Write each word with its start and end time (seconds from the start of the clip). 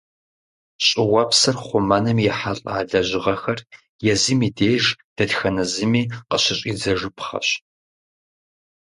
Щӏыуэпсыр 0.85 1.55
хъумэным 1.63 2.17
ехьэлӀа 2.31 2.75
лэжьыгъэхэр 2.89 3.59
езым 4.13 4.39
и 4.47 4.49
деж 4.57 4.83
дэтхэнэ 5.15 5.63
зыми 5.73 6.03
къыщыщӀидзэжыпхъэщ. 6.29 7.47